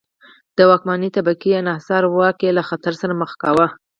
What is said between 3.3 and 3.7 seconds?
کاوه.